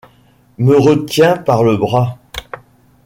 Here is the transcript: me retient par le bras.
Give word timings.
me 0.57 0.73
retient 0.79 1.37
par 1.37 1.63
le 1.63 1.77
bras. 1.77 2.17